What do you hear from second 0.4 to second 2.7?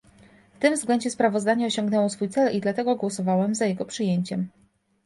W tym względzie sprawozdanie osiągnęło swój cel i